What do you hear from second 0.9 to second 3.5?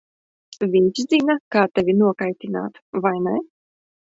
zina, kā tevi nokaitināt, vai ne?